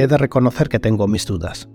he 0.00 0.06
de 0.06 0.18
reconocer 0.18 0.68
que 0.68 0.78
tengo 0.78 1.08
mis 1.08 1.26
dudas. 1.26 1.68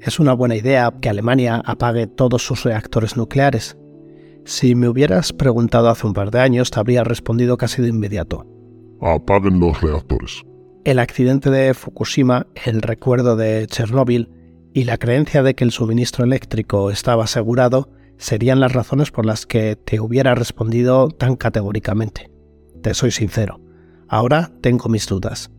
¿Es 0.00 0.20
una 0.20 0.32
buena 0.32 0.56
idea 0.56 0.92
que 1.00 1.08
Alemania 1.08 1.62
apague 1.64 2.06
todos 2.06 2.42
sus 2.44 2.62
reactores 2.64 3.16
nucleares? 3.16 3.76
Si 4.44 4.74
me 4.74 4.88
hubieras 4.88 5.32
preguntado 5.32 5.88
hace 5.88 6.06
un 6.06 6.14
par 6.14 6.30
de 6.30 6.40
años, 6.40 6.70
te 6.70 6.80
habría 6.80 7.04
respondido 7.04 7.56
casi 7.56 7.82
de 7.82 7.88
inmediato. 7.88 8.46
Apaguen 9.00 9.60
los 9.60 9.80
reactores. 9.80 10.42
El 10.84 10.98
accidente 11.00 11.50
de 11.50 11.74
Fukushima, 11.74 12.46
el 12.64 12.80
recuerdo 12.80 13.36
de 13.36 13.66
Chernóbil 13.66 14.30
y 14.72 14.84
la 14.84 14.96
creencia 14.96 15.42
de 15.42 15.54
que 15.54 15.64
el 15.64 15.72
suministro 15.72 16.24
eléctrico 16.24 16.90
estaba 16.90 17.24
asegurado 17.24 17.90
serían 18.16 18.60
las 18.60 18.72
razones 18.72 19.10
por 19.10 19.26
las 19.26 19.46
que 19.46 19.76
te 19.76 20.00
hubiera 20.00 20.34
respondido 20.34 21.08
tan 21.08 21.36
categóricamente. 21.36 22.30
Te 22.82 22.94
soy 22.94 23.10
sincero, 23.10 23.60
ahora 24.08 24.52
tengo 24.60 24.88
mis 24.88 25.06
dudas. 25.06 25.50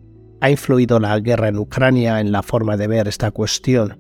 ¿Ha 0.41 0.49
influido 0.49 0.99
la 0.99 1.19
guerra 1.19 1.49
en 1.49 1.57
Ucrania 1.57 2.21
en 2.21 2.31
la 2.31 2.43
forma 2.43 2.77
de 2.77 2.87
ver 2.87 3.09
esta 3.09 3.31
cuestión? 3.31 3.99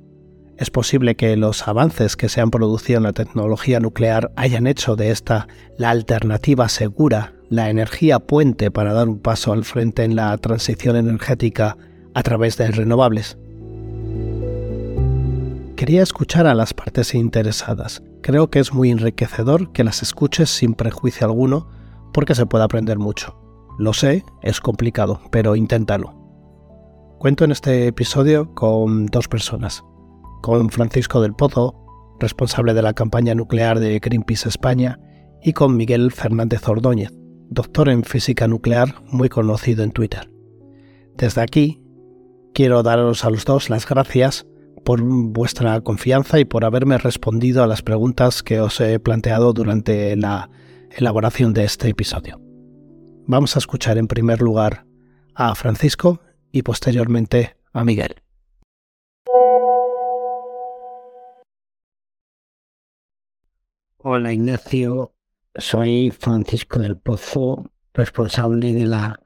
Es 0.57 0.69
posible 0.69 1.15
que 1.15 1.35
los 1.35 1.67
avances 1.67 2.15
que 2.15 2.29
se 2.29 2.39
han 2.39 2.49
producido 2.49 2.97
en 2.97 3.03
la 3.03 3.13
tecnología 3.13 3.81
nuclear 3.81 4.31
hayan 4.37 4.65
hecho 4.65 4.95
de 4.95 5.11
esta 5.11 5.47
la 5.77 5.89
alternativa 5.89 6.69
segura, 6.69 7.33
la 7.49 7.69
energía 7.69 8.19
puente 8.19 8.71
para 8.71 8.93
dar 8.93 9.09
un 9.09 9.19
paso 9.19 9.51
al 9.51 9.65
frente 9.65 10.05
en 10.05 10.15
la 10.15 10.37
transición 10.37 10.95
energética 10.95 11.77
a 12.13 12.23
través 12.23 12.57
de 12.57 12.71
renovables. 12.71 13.37
Quería 15.75 16.03
escuchar 16.03 16.47
a 16.47 16.55
las 16.55 16.73
partes 16.73 17.15
interesadas. 17.15 18.01
Creo 18.21 18.49
que 18.49 18.59
es 18.59 18.73
muy 18.73 18.91
enriquecedor 18.91 19.73
que 19.73 19.83
las 19.83 20.03
escuches 20.03 20.49
sin 20.49 20.73
prejuicio 20.73 21.27
alguno 21.27 21.67
porque 22.13 22.35
se 22.35 22.45
puede 22.45 22.63
aprender 22.63 22.97
mucho. 22.97 23.37
Lo 23.77 23.93
sé, 23.93 24.23
es 24.41 24.59
complicado, 24.59 25.21
pero 25.31 25.55
inténtalo. 25.55 26.18
Cuento 27.19 27.43
en 27.43 27.51
este 27.51 27.85
episodio 27.87 28.55
con 28.55 29.07
dos 29.07 29.27
personas. 29.27 29.83
Con 30.41 30.69
Francisco 30.69 31.19
del 31.19 31.33
Pozo, 31.33 31.75
responsable 32.17 32.73
de 32.73 32.81
la 32.81 32.93
campaña 32.93 33.35
nuclear 33.35 33.81
de 33.81 33.99
Greenpeace 33.99 34.47
España, 34.47 34.97
y 35.43 35.51
con 35.51 35.75
Miguel 35.75 36.13
Fernández 36.13 36.65
Ordóñez, 36.65 37.11
doctor 37.49 37.89
en 37.89 38.05
física 38.05 38.47
nuclear 38.47 39.03
muy 39.03 39.27
conocido 39.27 39.83
en 39.83 39.91
Twitter. 39.91 40.31
Desde 41.17 41.41
aquí, 41.41 41.83
quiero 42.53 42.83
daros 42.83 43.25
a 43.25 43.29
los 43.29 43.43
dos 43.43 43.69
las 43.69 43.85
gracias 43.85 44.47
por 44.85 45.01
vuestra 45.01 45.81
confianza 45.81 46.39
y 46.39 46.45
por 46.45 46.63
haberme 46.63 46.97
respondido 46.99 47.63
a 47.63 47.67
las 47.67 47.81
preguntas 47.81 48.43
que 48.43 48.61
os 48.61 48.79
he 48.79 48.97
planteado 48.97 49.51
durante 49.51 50.15
la 50.15 50.49
elaboración 50.89 51.53
de 51.53 51.65
este 51.65 51.89
episodio. 51.89 52.39
Vamos 53.27 53.57
a 53.57 53.59
escuchar 53.59 53.97
en 53.97 54.07
primer 54.07 54.41
lugar 54.41 54.85
a 55.35 55.53
Francisco 55.55 56.21
y 56.51 56.63
posteriormente 56.63 57.55
a 57.73 57.83
Miguel. 57.83 58.15
Hola 63.97 64.31
Ignacio, 64.31 65.13
soy 65.55 66.11
Francisco 66.11 66.79
del 66.79 66.97
Pozo, 66.97 67.69
responsable 67.93 68.73
de 68.73 68.85
la 68.85 69.19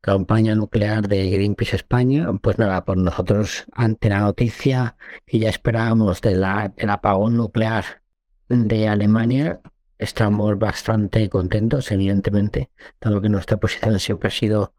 campaña 0.00 0.54
nuclear 0.54 1.08
de 1.08 1.30
Greenpeace 1.30 1.76
España, 1.76 2.28
pues 2.42 2.58
nada, 2.58 2.84
por 2.84 2.96
nosotros 2.96 3.64
ante 3.72 4.08
la 4.08 4.20
noticia 4.20 4.96
que 5.26 5.38
ya 5.38 5.50
esperábamos 5.50 6.20
de 6.20 6.30
del 6.30 6.90
apagón 6.90 7.36
nuclear 7.36 8.02
de 8.48 8.88
Alemania, 8.88 9.60
estamos 9.98 10.58
bastante 10.58 11.28
contentos, 11.28 11.90
evidentemente, 11.90 12.70
dado 13.00 13.20
que 13.20 13.28
nuestra 13.28 13.56
posición 13.58 13.98
siempre 13.98 14.28
ha 14.28 14.30
sido 14.30 14.74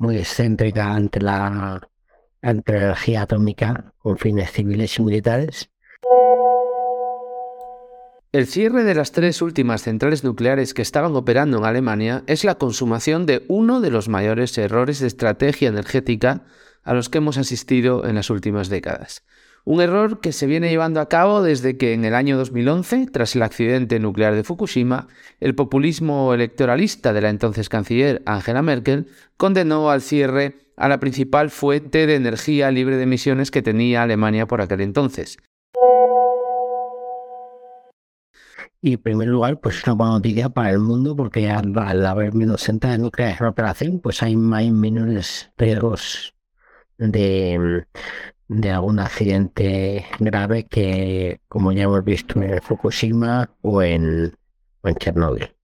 muy 0.00 0.16
excéntrica 0.16 0.94
ante 0.94 1.20
la, 1.20 1.78
ante 2.40 2.72
la 2.72 2.78
energía 2.78 3.22
atómica 3.22 3.92
con 3.98 4.16
fines 4.16 4.50
civiles 4.50 4.98
y 4.98 5.02
militares. 5.02 5.70
El 8.32 8.46
cierre 8.46 8.82
de 8.82 8.94
las 8.94 9.12
tres 9.12 9.42
últimas 9.42 9.82
centrales 9.82 10.24
nucleares 10.24 10.72
que 10.72 10.82
estaban 10.82 11.14
operando 11.16 11.58
en 11.58 11.64
Alemania 11.64 12.22
es 12.26 12.44
la 12.44 12.54
consumación 12.54 13.26
de 13.26 13.44
uno 13.48 13.82
de 13.82 13.90
los 13.90 14.08
mayores 14.08 14.56
errores 14.56 15.00
de 15.00 15.06
estrategia 15.06 15.68
energética 15.68 16.44
a 16.82 16.94
los 16.94 17.10
que 17.10 17.18
hemos 17.18 17.36
asistido 17.36 18.06
en 18.06 18.14
las 18.14 18.30
últimas 18.30 18.70
décadas. 18.70 19.22
Un 19.64 19.80
error 19.80 20.20
que 20.20 20.32
se 20.32 20.46
viene 20.46 20.70
llevando 20.70 21.00
a 21.00 21.08
cabo 21.08 21.42
desde 21.42 21.76
que 21.76 21.92
en 21.92 22.04
el 22.04 22.14
año 22.14 22.36
2011, 22.38 23.08
tras 23.12 23.36
el 23.36 23.42
accidente 23.42 24.00
nuclear 24.00 24.34
de 24.34 24.44
Fukushima, 24.44 25.08
el 25.38 25.54
populismo 25.54 26.32
electoralista 26.32 27.12
de 27.12 27.20
la 27.20 27.30
entonces 27.30 27.68
canciller 27.68 28.22
Angela 28.26 28.62
Merkel 28.62 29.06
condenó 29.36 29.90
al 29.90 30.00
cierre 30.00 30.56
a 30.76 30.88
la 30.88 30.98
principal 30.98 31.50
fuente 31.50 32.06
de 32.06 32.14
energía 32.14 32.70
libre 32.70 32.96
de 32.96 33.02
emisiones 33.02 33.50
que 33.50 33.62
tenía 33.62 34.02
Alemania 34.02 34.46
por 34.46 34.62
aquel 34.62 34.80
entonces, 34.80 35.36
Y 38.82 38.94
en 38.94 39.02
primer 39.02 39.28
lugar, 39.28 39.60
pues 39.60 39.76
es 39.76 39.86
una 39.86 39.94
buena 39.94 40.12
noticia 40.14 40.48
para 40.48 40.70
el 40.70 40.78
mundo 40.78 41.14
porque 41.14 41.50
al, 41.50 42.06
haber 42.06 42.32
menos 42.32 42.62
centrales 42.62 42.98
nucleares 42.98 43.40
en 43.40 43.46
operación, 43.46 44.00
pues 44.00 44.22
hay, 44.22 44.34
hay 44.54 44.70
menores 44.70 45.52
riesgos 45.58 46.34
de, 46.96 47.84
de 48.50 48.70
algún 48.70 48.98
accidente 48.98 50.04
grave 50.18 50.66
que, 50.66 51.40
como 51.48 51.70
ya 51.70 51.84
hemos 51.84 52.04
visto 52.04 52.42
en 52.42 52.60
Fukushima 52.60 53.48
o 53.62 53.80
en, 53.80 54.34
o 54.82 54.90
Chernóbil. 54.90 55.54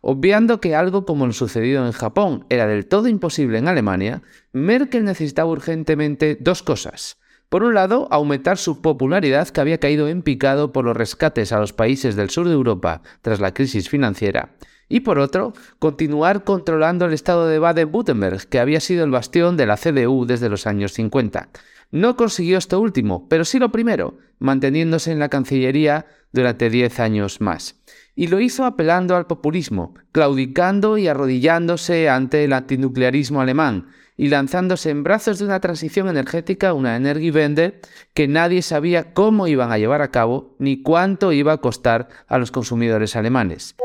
Obviando 0.00 0.60
que 0.60 0.74
algo 0.74 1.04
como 1.04 1.26
lo 1.26 1.32
sucedido 1.32 1.86
en 1.86 1.92
Japón 1.92 2.46
era 2.48 2.66
del 2.66 2.86
todo 2.86 3.06
imposible 3.06 3.58
en 3.58 3.68
Alemania, 3.68 4.22
Merkel 4.52 5.04
necesitaba 5.04 5.50
urgentemente 5.50 6.36
dos 6.40 6.64
cosas 6.64 7.18
por 7.48 7.62
un 7.62 7.74
lado, 7.74 8.08
aumentar 8.10 8.58
su 8.58 8.82
popularidad 8.82 9.48
que 9.48 9.60
había 9.60 9.78
caído 9.78 10.08
en 10.08 10.22
picado 10.22 10.72
por 10.72 10.84
los 10.84 10.96
rescates 10.96 11.52
a 11.52 11.60
los 11.60 11.72
países 11.72 12.16
del 12.16 12.28
sur 12.30 12.48
de 12.48 12.54
Europa 12.54 13.02
tras 13.22 13.38
la 13.38 13.54
crisis 13.54 13.88
financiera. 13.88 14.56
Y 14.88 15.00
por 15.00 15.18
otro, 15.18 15.52
continuar 15.78 16.44
controlando 16.44 17.06
el 17.06 17.12
estado 17.12 17.48
de 17.48 17.58
Baden-Württemberg, 17.58 18.48
que 18.48 18.60
había 18.60 18.80
sido 18.80 19.04
el 19.04 19.10
bastión 19.10 19.56
de 19.56 19.66
la 19.66 19.76
CDU 19.76 20.26
desde 20.26 20.48
los 20.48 20.66
años 20.66 20.92
50. 20.92 21.48
No 21.90 22.16
consiguió 22.16 22.58
esto 22.58 22.80
último, 22.80 23.28
pero 23.28 23.44
sí 23.44 23.58
lo 23.58 23.72
primero, 23.72 24.18
manteniéndose 24.38 25.12
en 25.12 25.18
la 25.18 25.28
Cancillería 25.28 26.06
durante 26.32 26.70
10 26.70 27.00
años 27.00 27.40
más. 27.40 27.80
Y 28.14 28.28
lo 28.28 28.40
hizo 28.40 28.64
apelando 28.64 29.16
al 29.16 29.26
populismo, 29.26 29.94
claudicando 30.12 30.98
y 30.98 31.08
arrodillándose 31.08 32.08
ante 32.08 32.44
el 32.44 32.52
antinuclearismo 32.52 33.40
alemán, 33.40 33.88
y 34.16 34.28
lanzándose 34.28 34.90
en 34.90 35.02
brazos 35.02 35.38
de 35.38 35.44
una 35.44 35.60
transición 35.60 36.08
energética, 36.08 36.72
una 36.72 36.96
Energiewende, 36.96 37.80
que 38.14 38.28
nadie 38.28 38.62
sabía 38.62 39.12
cómo 39.12 39.46
iban 39.46 39.70
a 39.70 39.78
llevar 39.78 40.00
a 40.00 40.10
cabo 40.10 40.56
ni 40.58 40.82
cuánto 40.82 41.32
iba 41.32 41.52
a 41.52 41.58
costar 41.58 42.08
a 42.26 42.38
los 42.38 42.50
consumidores 42.50 43.14
alemanes. 43.14 43.76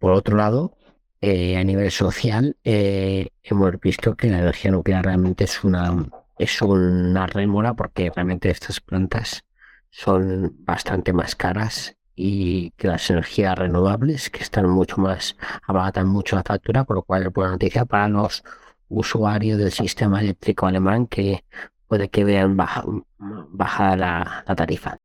Por 0.00 0.12
otro 0.12 0.36
lado, 0.36 0.76
eh, 1.20 1.58
a 1.58 1.62
nivel 1.62 1.90
social, 1.90 2.56
eh, 2.64 3.28
hemos 3.42 3.78
visto 3.80 4.16
que 4.16 4.30
la 4.30 4.38
energía 4.38 4.70
nuclear 4.70 5.04
realmente 5.04 5.44
es 5.44 5.62
una, 5.62 6.06
es 6.38 6.62
una 6.62 7.26
rémora 7.26 7.74
porque 7.74 8.10
realmente 8.10 8.48
estas 8.48 8.80
plantas 8.80 9.44
son 9.90 10.56
bastante 10.64 11.12
más 11.12 11.36
caras 11.36 11.96
y 12.16 12.70
que 12.78 12.88
las 12.88 13.10
energías 13.10 13.58
renovables, 13.58 14.30
que 14.30 14.42
están 14.42 14.70
mucho 14.70 14.96
más, 15.02 15.36
abatan 15.66 16.08
mucho 16.08 16.34
la 16.36 16.44
factura, 16.44 16.84
por 16.84 16.96
lo 16.96 17.02
cual 17.02 17.24
es 17.24 17.32
buena 17.32 17.52
noticia 17.52 17.84
para 17.84 18.08
los 18.08 18.42
usuarios 18.88 19.58
del 19.58 19.70
sistema 19.70 20.20
eléctrico 20.20 20.66
alemán 20.66 21.06
que 21.06 21.44
puede 21.88 22.08
que 22.08 22.24
vean 22.24 22.56
baja, 22.56 22.84
baja 23.18 23.96
la 23.96 24.44
tarifa. 24.56 24.96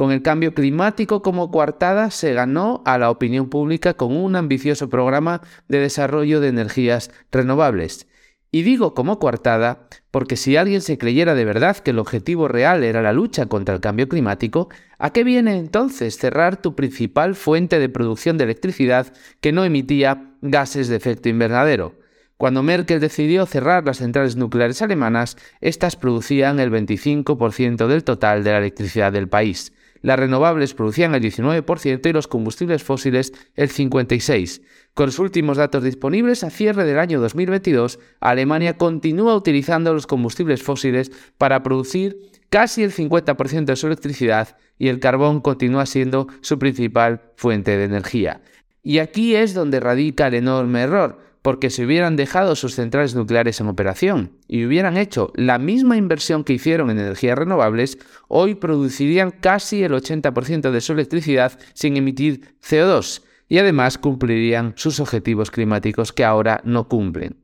Con 0.00 0.12
el 0.12 0.22
cambio 0.22 0.54
climático 0.54 1.20
como 1.20 1.50
coartada 1.50 2.10
se 2.10 2.32
ganó 2.32 2.82
a 2.86 2.96
la 2.96 3.10
opinión 3.10 3.50
pública 3.50 3.92
con 3.92 4.16
un 4.16 4.34
ambicioso 4.34 4.88
programa 4.88 5.42
de 5.68 5.78
desarrollo 5.78 6.40
de 6.40 6.48
energías 6.48 7.10
renovables. 7.30 8.08
Y 8.50 8.62
digo 8.62 8.94
como 8.94 9.18
coartada 9.18 9.88
porque 10.10 10.36
si 10.36 10.56
alguien 10.56 10.80
se 10.80 10.96
creyera 10.96 11.34
de 11.34 11.44
verdad 11.44 11.76
que 11.76 11.90
el 11.90 11.98
objetivo 11.98 12.48
real 12.48 12.82
era 12.82 13.02
la 13.02 13.12
lucha 13.12 13.44
contra 13.44 13.74
el 13.74 13.82
cambio 13.82 14.08
climático, 14.08 14.70
¿a 14.98 15.12
qué 15.12 15.22
viene 15.22 15.58
entonces 15.58 16.16
cerrar 16.16 16.56
tu 16.56 16.74
principal 16.74 17.34
fuente 17.34 17.78
de 17.78 17.90
producción 17.90 18.38
de 18.38 18.44
electricidad 18.44 19.12
que 19.42 19.52
no 19.52 19.66
emitía 19.66 20.32
gases 20.40 20.88
de 20.88 20.96
efecto 20.96 21.28
invernadero? 21.28 21.92
Cuando 22.38 22.62
Merkel 22.62 23.00
decidió 23.00 23.44
cerrar 23.44 23.84
las 23.84 23.98
centrales 23.98 24.34
nucleares 24.34 24.80
alemanas, 24.80 25.36
estas 25.60 25.96
producían 25.96 26.58
el 26.58 26.70
25% 26.70 27.86
del 27.86 28.02
total 28.02 28.42
de 28.44 28.52
la 28.52 28.58
electricidad 28.60 29.12
del 29.12 29.28
país. 29.28 29.74
Las 30.02 30.18
renovables 30.18 30.74
producían 30.74 31.14
el 31.14 31.22
19% 31.22 32.08
y 32.08 32.12
los 32.12 32.26
combustibles 32.26 32.82
fósiles 32.82 33.32
el 33.54 33.68
56%. 33.70 34.62
Con 34.94 35.06
los 35.06 35.18
últimos 35.18 35.56
datos 35.56 35.84
disponibles 35.84 36.42
a 36.42 36.50
cierre 36.50 36.84
del 36.84 36.98
año 36.98 37.20
2022, 37.20 37.98
Alemania 38.20 38.76
continúa 38.76 39.36
utilizando 39.36 39.94
los 39.94 40.06
combustibles 40.06 40.62
fósiles 40.62 41.12
para 41.38 41.62
producir 41.62 42.18
casi 42.48 42.82
el 42.82 42.92
50% 42.92 43.64
de 43.66 43.76
su 43.76 43.86
electricidad 43.86 44.56
y 44.78 44.88
el 44.88 44.98
carbón 44.98 45.40
continúa 45.40 45.86
siendo 45.86 46.26
su 46.40 46.58
principal 46.58 47.22
fuente 47.36 47.76
de 47.76 47.84
energía. 47.84 48.40
Y 48.82 48.98
aquí 48.98 49.36
es 49.36 49.54
donde 49.54 49.78
radica 49.78 50.26
el 50.26 50.34
enorme 50.34 50.80
error, 50.80 51.18
porque 51.42 51.70
si 51.70 51.84
hubieran 51.84 52.16
dejado 52.16 52.54
sus 52.56 52.74
centrales 52.74 53.14
nucleares 53.14 53.60
en 53.60 53.68
operación 53.68 54.32
y 54.46 54.64
hubieran 54.64 54.96
hecho 54.96 55.32
la 55.34 55.58
misma 55.58 55.96
inversión 55.96 56.44
que 56.44 56.52
hicieron 56.52 56.90
en 56.90 56.98
energías 56.98 57.38
renovables, 57.38 57.98
hoy 58.28 58.54
producirían 58.54 59.30
casi 59.30 59.82
el 59.82 59.92
80% 59.92 60.70
de 60.70 60.80
su 60.80 60.92
electricidad 60.92 61.58
sin 61.72 61.96
emitir 61.96 62.56
CO2 62.62 63.22
y 63.48 63.58
además 63.58 63.98
cumplirían 63.98 64.74
sus 64.76 65.00
objetivos 65.00 65.50
climáticos 65.50 66.12
que 66.12 66.24
ahora 66.24 66.60
no 66.64 66.88
cumplen. 66.88 67.36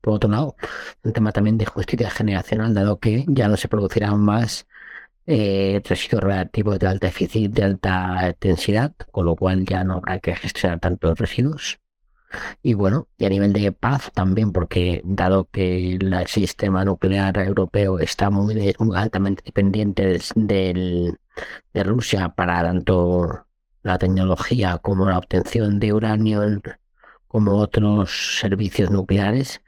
Por 0.00 0.14
otro 0.14 0.30
lado, 0.30 0.56
un 1.02 1.12
tema 1.12 1.30
también 1.30 1.58
de 1.58 1.66
justicia 1.66 2.10
generacional, 2.10 2.74
dado 2.74 2.98
que 2.98 3.24
ya 3.28 3.48
no 3.48 3.56
se 3.56 3.68
producirán 3.68 4.20
más 4.20 4.66
eh, 5.30 5.82
reactivos 6.20 6.78
de 6.78 6.86
alta 6.88 7.06
eficiencia, 7.08 7.48
de 7.48 7.64
alta 7.64 8.36
densidad, 8.40 8.92
con 9.12 9.26
lo 9.26 9.36
cual 9.36 9.64
ya 9.64 9.84
no 9.84 9.94
habrá 9.94 10.18
que 10.18 10.34
gestionar 10.34 10.80
tantos 10.80 11.18
residuos. 11.18 11.78
Y 12.62 12.74
bueno, 12.74 13.08
y 13.18 13.24
a 13.24 13.28
nivel 13.28 13.52
de 13.52 13.72
paz 13.72 14.10
también, 14.14 14.52
porque 14.52 15.02
dado 15.04 15.48
que 15.50 15.94
el 15.94 16.26
sistema 16.26 16.84
nuclear 16.84 17.38
europeo 17.38 17.98
está 17.98 18.30
muy, 18.30 18.74
altamente 18.94 19.42
dependiente 19.44 20.18
de 20.34 21.84
Rusia 21.84 22.28
para 22.30 22.62
tanto 22.62 23.46
la 23.82 23.98
tecnología 23.98 24.78
como 24.78 25.08
la 25.08 25.18
obtención 25.18 25.78
de 25.80 25.92
uranio 25.92 26.42
como 27.28 27.56
otros 27.58 28.38
servicios 28.40 28.90
nucleares, 28.90 29.62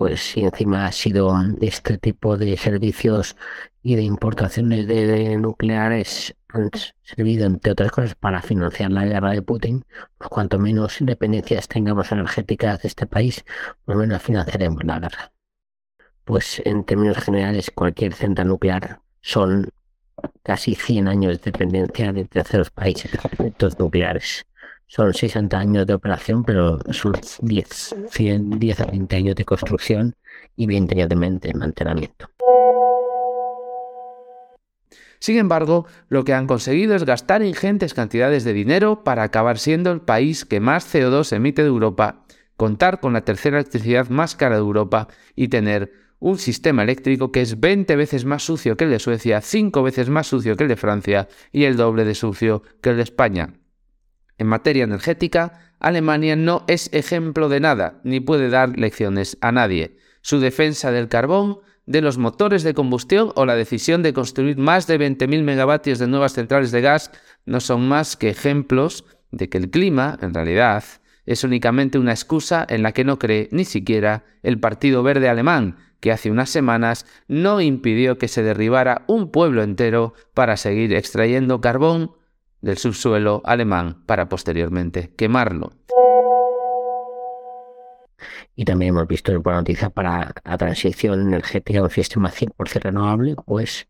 pues 0.00 0.22
si 0.22 0.40
encima 0.40 0.86
ha 0.86 0.92
sido 0.92 1.30
este 1.60 1.98
tipo 1.98 2.38
de 2.38 2.56
servicios 2.56 3.36
y 3.82 3.96
de 3.96 4.02
importaciones 4.02 4.86
de, 4.86 5.36
nucleares 5.36 6.34
han 6.48 6.70
servido, 7.02 7.44
entre 7.44 7.72
otras 7.72 7.92
cosas, 7.92 8.14
para 8.14 8.40
financiar 8.40 8.90
la 8.92 9.04
guerra 9.04 9.32
de 9.32 9.42
Putin, 9.42 9.84
pues 10.16 10.30
cuanto 10.30 10.58
menos 10.58 11.02
independencias 11.02 11.68
tengamos 11.68 12.10
energéticas 12.12 12.80
de 12.80 12.88
este 12.88 13.06
país, 13.06 13.44
pues 13.84 13.98
menos 13.98 14.22
financiaremos 14.22 14.82
la 14.84 15.00
guerra. 15.00 15.32
Pues 16.24 16.62
en 16.64 16.84
términos 16.84 17.18
generales, 17.18 17.70
cualquier 17.70 18.14
central 18.14 18.48
nuclear 18.48 19.02
son 19.20 19.68
casi 20.42 20.76
100 20.76 21.08
años 21.08 21.42
de 21.42 21.50
dependencia 21.52 22.10
de 22.14 22.24
terceros 22.24 22.70
países 22.70 23.12
de 23.12 23.74
nucleares 23.78 24.46
son 24.90 25.14
60 25.14 25.56
años 25.56 25.86
de 25.86 25.94
operación, 25.94 26.42
pero 26.42 26.80
son 26.92 27.12
10, 27.42 27.94
100, 28.10 28.58
10 28.58 28.80
a 28.80 28.86
20 28.86 29.16
años 29.16 29.36
de 29.36 29.44
construcción 29.44 30.16
y 30.56 30.66
20 30.66 30.94
años 30.96 31.08
de 31.08 31.54
mantenimiento. 31.54 32.28
Sin 35.20 35.38
embargo, 35.38 35.86
lo 36.08 36.24
que 36.24 36.34
han 36.34 36.48
conseguido 36.48 36.96
es 36.96 37.04
gastar 37.04 37.42
ingentes 37.42 37.94
cantidades 37.94 38.42
de 38.42 38.52
dinero 38.52 39.04
para 39.04 39.22
acabar 39.22 39.58
siendo 39.58 39.92
el 39.92 40.00
país 40.00 40.44
que 40.44 40.58
más 40.58 40.92
CO2 40.92 41.36
emite 41.36 41.62
de 41.62 41.68
Europa, 41.68 42.24
contar 42.56 42.98
con 42.98 43.12
la 43.12 43.20
tercera 43.20 43.58
electricidad 43.58 44.08
más 44.08 44.34
cara 44.34 44.56
de 44.56 44.62
Europa 44.62 45.06
y 45.36 45.48
tener 45.48 45.92
un 46.18 46.36
sistema 46.36 46.82
eléctrico 46.82 47.30
que 47.30 47.42
es 47.42 47.60
20 47.60 47.94
veces 47.94 48.24
más 48.24 48.42
sucio 48.42 48.76
que 48.76 48.84
el 48.84 48.90
de 48.90 48.98
Suecia, 48.98 49.40
5 49.40 49.84
veces 49.84 50.08
más 50.08 50.26
sucio 50.26 50.56
que 50.56 50.64
el 50.64 50.68
de 50.68 50.76
Francia 50.76 51.28
y 51.52 51.64
el 51.64 51.76
doble 51.76 52.04
de 52.04 52.16
sucio 52.16 52.64
que 52.80 52.90
el 52.90 52.96
de 52.96 53.02
España. 53.04 53.59
En 54.40 54.46
materia 54.46 54.84
energética, 54.84 55.74
Alemania 55.80 56.34
no 56.34 56.64
es 56.66 56.88
ejemplo 56.94 57.50
de 57.50 57.60
nada, 57.60 58.00
ni 58.04 58.20
puede 58.20 58.48
dar 58.48 58.78
lecciones 58.78 59.36
a 59.42 59.52
nadie. 59.52 59.98
Su 60.22 60.40
defensa 60.40 60.90
del 60.90 61.08
carbón, 61.08 61.58
de 61.84 62.00
los 62.00 62.16
motores 62.16 62.62
de 62.62 62.72
combustión 62.72 63.32
o 63.34 63.44
la 63.44 63.54
decisión 63.54 64.02
de 64.02 64.14
construir 64.14 64.56
más 64.56 64.86
de 64.86 64.98
20.000 64.98 65.42
megavatios 65.42 65.98
de 65.98 66.06
nuevas 66.06 66.32
centrales 66.32 66.70
de 66.70 66.80
gas 66.80 67.10
no 67.44 67.60
son 67.60 67.86
más 67.86 68.16
que 68.16 68.30
ejemplos 68.30 69.04
de 69.30 69.50
que 69.50 69.58
el 69.58 69.68
clima, 69.68 70.18
en 70.22 70.32
realidad, 70.32 70.84
es 71.26 71.44
únicamente 71.44 71.98
una 71.98 72.12
excusa 72.12 72.66
en 72.66 72.82
la 72.82 72.92
que 72.92 73.04
no 73.04 73.18
cree 73.18 73.50
ni 73.52 73.66
siquiera 73.66 74.24
el 74.42 74.58
Partido 74.58 75.02
Verde 75.02 75.28
Alemán, 75.28 75.76
que 76.00 76.12
hace 76.12 76.30
unas 76.30 76.48
semanas 76.48 77.04
no 77.28 77.60
impidió 77.60 78.16
que 78.16 78.26
se 78.26 78.42
derribara 78.42 79.04
un 79.06 79.30
pueblo 79.30 79.62
entero 79.62 80.14
para 80.32 80.56
seguir 80.56 80.94
extrayendo 80.94 81.60
carbón 81.60 82.12
del 82.60 82.78
subsuelo 82.78 83.42
alemán 83.44 84.04
para 84.06 84.28
posteriormente 84.28 85.12
quemarlo. 85.16 85.72
Y 88.54 88.64
también 88.64 88.90
hemos 88.90 89.08
visto 89.08 89.32
en 89.32 89.42
buena 89.42 89.60
noticia 89.60 89.90
para 89.90 90.34
la 90.44 90.58
transición 90.58 91.20
energética 91.20 91.78
a 91.80 91.84
un 91.84 91.90
sistema 91.90 92.30
100% 92.30 92.82
renovable, 92.82 93.36
pues 93.46 93.88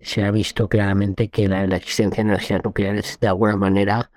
se 0.00 0.24
ha 0.24 0.30
visto 0.30 0.68
claramente 0.68 1.28
que 1.28 1.48
la, 1.48 1.64
existencia 1.76 2.22
de 2.22 2.30
energías 2.30 2.62
nucleares 2.64 3.18
de 3.20 3.28
alguna 3.28 3.56
manera 3.56 4.10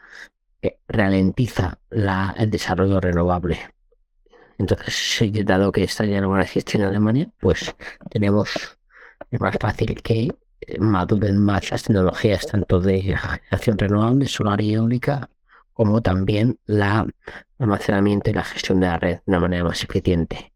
eh, 0.61 0.77
ralentiza 0.87 1.79
el 1.89 2.49
desarrollo 2.49 2.99
renovable. 2.99 3.59
Entonces, 4.57 5.21
dado 5.45 5.71
que 5.71 5.83
está 5.83 6.05
ya 6.05 6.21
no 6.21 6.39
existe 6.39 6.77
en 6.77 6.83
Alemania, 6.83 7.29
pues 7.39 7.75
tenemos, 8.09 8.77
es 9.31 9.41
más 9.41 9.57
fácil 9.59 10.01
que 10.01 10.29
maduren 10.79 11.37
más 11.37 11.71
las 11.71 11.83
tecnologías 11.83 12.47
tanto 12.47 12.79
de 12.79 13.01
generación 13.01 13.77
renovable, 13.77 14.27
solar 14.27 14.61
y 14.61 14.73
eólica, 14.73 15.29
como 15.73 16.01
también 16.01 16.59
la 16.65 17.07
almacenamiento 17.59 18.29
y 18.29 18.33
la 18.33 18.43
gestión 18.43 18.79
de 18.79 18.87
la 18.87 18.99
red 18.99 19.15
de 19.15 19.21
una 19.25 19.39
manera 19.39 19.63
más 19.63 19.83
eficiente. 19.83 20.53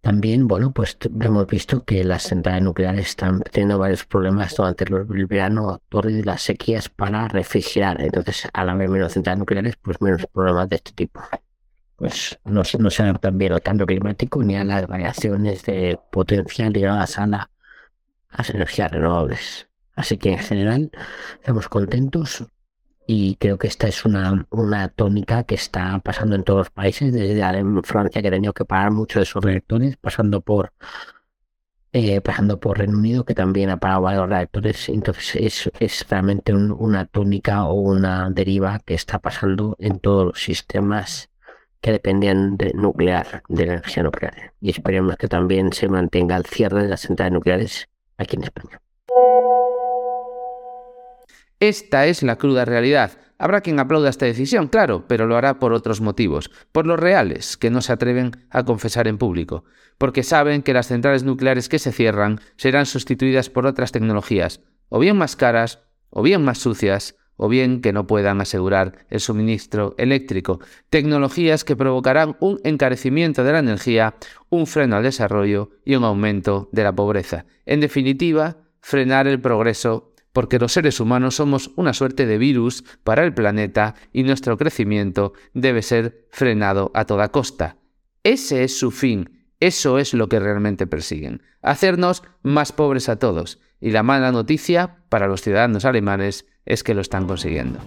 También, 0.00 0.46
bueno, 0.48 0.70
pues 0.70 0.98
hemos 1.22 1.46
visto 1.46 1.82
que 1.84 2.04
las 2.04 2.24
centrales 2.24 2.62
nucleares 2.62 3.06
están 3.06 3.40
teniendo 3.40 3.78
varios 3.78 4.04
problemas 4.04 4.54
durante 4.54 4.84
el 4.84 5.26
verano 5.26 5.80
y 5.90 6.22
las 6.22 6.42
sequías 6.42 6.90
para 6.90 7.26
refrigerar. 7.26 8.02
Entonces, 8.02 8.46
al 8.52 8.68
haber 8.68 8.90
menos 8.90 9.14
centrales 9.14 9.38
nucleares, 9.38 9.76
pues 9.80 10.02
menos 10.02 10.26
problemas 10.26 10.68
de 10.68 10.76
este 10.76 10.92
tipo. 10.92 11.22
Pues 11.96 12.38
no, 12.44 12.62
no 12.78 12.90
se 12.90 13.02
adaptan 13.02 13.38
bien 13.38 13.54
al 13.54 13.62
cambio 13.62 13.86
climático 13.86 14.42
ni 14.42 14.56
a 14.56 14.64
las 14.64 14.86
variaciones 14.86 15.64
de 15.64 15.98
potencial 16.12 16.74
ligadas 16.74 17.18
a 17.18 17.26
la 17.26 17.50
las 18.36 18.50
energías 18.50 18.90
renovables. 18.90 19.68
Así 19.94 20.18
que 20.18 20.32
en 20.32 20.38
general 20.38 20.90
estamos 21.40 21.68
contentos 21.68 22.44
y 23.06 23.36
creo 23.36 23.58
que 23.58 23.66
esta 23.66 23.86
es 23.86 24.04
una, 24.04 24.46
una 24.50 24.88
tónica 24.88 25.44
que 25.44 25.54
está 25.54 25.98
pasando 25.98 26.36
en 26.36 26.44
todos 26.44 26.58
los 26.60 26.70
países, 26.70 27.12
desde 27.12 27.42
Francia 27.82 28.22
que 28.22 28.28
ha 28.28 28.30
tenido 28.30 28.52
que 28.54 28.64
parar 28.64 28.90
muchos 28.92 29.20
de 29.20 29.26
sus 29.26 29.44
reactores, 29.44 29.96
pasando 29.98 30.40
por 30.40 30.72
eh, 31.92 32.20
pasando 32.20 32.58
por 32.58 32.78
Reino 32.78 32.98
Unido 32.98 33.24
que 33.24 33.34
también 33.34 33.70
ha 33.70 33.76
parado 33.76 34.02
varios 34.02 34.28
reactores. 34.28 34.88
Entonces 34.88 35.36
es, 35.36 35.70
es 35.78 36.08
realmente 36.08 36.52
una 36.52 37.06
tónica 37.06 37.64
o 37.66 37.74
una 37.74 38.30
deriva 38.30 38.80
que 38.80 38.94
está 38.94 39.20
pasando 39.20 39.76
en 39.78 40.00
todos 40.00 40.26
los 40.26 40.42
sistemas 40.42 41.30
que 41.80 41.92
dependían 41.92 42.56
de 42.56 42.72
nuclear, 42.74 43.42
de 43.48 43.64
energía 43.64 44.02
nuclear. 44.02 44.54
Y 44.60 44.70
esperemos 44.70 45.16
que 45.16 45.28
también 45.28 45.72
se 45.72 45.88
mantenga 45.88 46.36
el 46.36 46.46
cierre 46.46 46.82
de 46.82 46.88
las 46.88 47.02
centrales 47.02 47.34
nucleares 47.34 47.88
aquí 48.18 48.36
en 48.36 48.44
España. 48.44 48.80
Esta 51.60 52.06
es 52.06 52.22
la 52.22 52.36
cruda 52.36 52.64
realidad. 52.64 53.12
Habrá 53.38 53.60
quien 53.60 53.80
aplauda 53.80 54.10
esta 54.10 54.26
decisión, 54.26 54.68
claro, 54.68 55.06
pero 55.08 55.26
lo 55.26 55.36
hará 55.36 55.58
por 55.58 55.72
otros 55.72 56.00
motivos, 56.00 56.50
por 56.72 56.86
los 56.86 57.00
reales, 57.00 57.56
que 57.56 57.70
no 57.70 57.80
se 57.80 57.92
atreven 57.92 58.32
a 58.50 58.64
confesar 58.64 59.08
en 59.08 59.18
público, 59.18 59.64
porque 59.98 60.22
saben 60.22 60.62
que 60.62 60.74
las 60.74 60.88
centrales 60.88 61.24
nucleares 61.24 61.68
que 61.68 61.78
se 61.78 61.92
cierran 61.92 62.40
serán 62.56 62.86
sustituidas 62.86 63.50
por 63.50 63.66
otras 63.66 63.92
tecnologías, 63.92 64.60
o 64.88 64.98
bien 64.98 65.16
más 65.16 65.36
caras, 65.36 65.80
o 66.10 66.22
bien 66.22 66.44
más 66.44 66.58
sucias, 66.58 67.16
o 67.36 67.48
bien 67.48 67.80
que 67.80 67.92
no 67.92 68.06
puedan 68.06 68.40
asegurar 68.40 69.06
el 69.10 69.20
suministro 69.20 69.94
eléctrico, 69.98 70.60
tecnologías 70.90 71.64
que 71.64 71.76
provocarán 71.76 72.36
un 72.40 72.60
encarecimiento 72.64 73.44
de 73.44 73.52
la 73.52 73.58
energía, 73.58 74.14
un 74.50 74.66
freno 74.66 74.96
al 74.96 75.02
desarrollo 75.02 75.70
y 75.84 75.96
un 75.96 76.04
aumento 76.04 76.68
de 76.72 76.84
la 76.84 76.94
pobreza. 76.94 77.46
En 77.66 77.80
definitiva, 77.80 78.58
frenar 78.80 79.26
el 79.26 79.40
progreso 79.40 80.14
porque 80.34 80.58
los 80.58 80.72
seres 80.72 80.98
humanos 80.98 81.36
somos 81.36 81.70
una 81.76 81.94
suerte 81.94 82.26
de 82.26 82.38
virus 82.38 82.84
para 83.04 83.24
el 83.24 83.32
planeta 83.32 83.94
y 84.12 84.24
nuestro 84.24 84.58
crecimiento 84.58 85.32
debe 85.54 85.80
ser 85.80 86.26
frenado 86.30 86.90
a 86.92 87.04
toda 87.04 87.30
costa. 87.30 87.76
Ese 88.24 88.64
es 88.64 88.76
su 88.76 88.90
fin, 88.90 89.46
eso 89.60 89.98
es 89.98 90.12
lo 90.12 90.28
que 90.28 90.40
realmente 90.40 90.88
persiguen, 90.88 91.42
hacernos 91.62 92.24
más 92.42 92.72
pobres 92.72 93.08
a 93.08 93.18
todos. 93.18 93.60
Y 93.80 93.92
la 93.92 94.02
mala 94.02 94.32
noticia 94.32 95.04
para 95.08 95.28
los 95.28 95.40
ciudadanos 95.40 95.84
alemanes 95.84 96.46
es 96.66 96.82
que 96.82 96.94
lo 96.94 97.00
están 97.00 97.26
consiguiendo. 97.26 97.78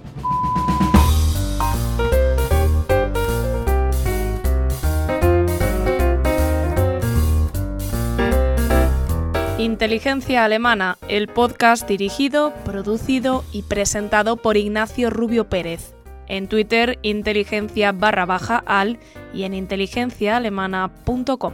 Inteligencia 9.58 10.46
Alemana, 10.46 10.98
el 11.08 11.28
podcast 11.28 11.88
dirigido, 11.88 12.54
producido 12.64 13.44
y 13.52 13.64
presentado 13.64 14.38
por 14.38 14.56
Ignacio 14.56 15.10
Rubio 15.10 15.50
Pérez. 15.50 15.94
En 16.28 16.48
Twitter, 16.48 17.00
inteligencia 17.02 17.92
barra 17.92 18.26
baja 18.26 18.64
al 18.66 19.00
y 19.34 19.44
en 19.44 19.54
inteligenciaalemana.com. 19.54 21.54